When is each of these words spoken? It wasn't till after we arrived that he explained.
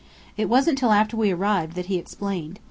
It 0.35 0.49
wasn't 0.49 0.79
till 0.79 0.91
after 0.93 1.15
we 1.15 1.29
arrived 1.29 1.75
that 1.75 1.85
he 1.85 1.99
explained. 1.99 2.59